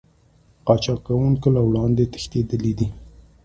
قاچاق 0.65 0.99
کوونکي 1.05 1.49
له 1.55 1.61
وړاندې 1.67 2.03
تښتېدلي 2.13 2.73
دي 2.79 2.87